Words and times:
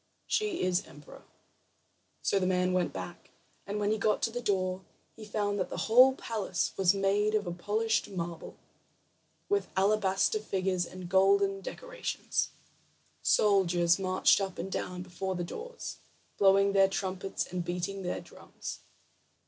"She 0.25 0.63
is 0.63 0.87
emperor." 0.87 1.25
So 2.23 2.39
the 2.39 2.47
man 2.47 2.73
went 2.73 2.91
back, 2.91 3.29
and 3.67 3.79
when 3.79 3.91
he 3.91 3.99
got 3.99 4.23
to 4.23 4.31
the 4.31 4.41
door, 4.41 4.81
he 5.15 5.23
found 5.23 5.59
that 5.59 5.69
the 5.69 5.77
whole 5.85 6.15
palace 6.15 6.73
was 6.75 6.95
made 6.95 7.35
of 7.35 7.57
polished 7.59 8.09
marble, 8.09 8.57
with 9.47 9.67
alabaster 9.77 10.39
figures 10.39 10.87
and 10.87 11.07
golden 11.07 11.61
decorations. 11.61 12.49
Soldiers 13.21 13.99
marched 13.99 14.41
up 14.41 14.57
and 14.57 14.71
down 14.71 15.03
before 15.03 15.35
the 15.35 15.43
doors, 15.43 15.97
blowing 16.35 16.73
their 16.73 16.89
trumpets 16.89 17.45
and 17.53 17.63
beating 17.63 18.01
their 18.01 18.21
drums. 18.21 18.79